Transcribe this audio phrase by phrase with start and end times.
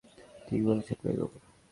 [0.47, 1.31] ঠিক বলেছেন, বেগম!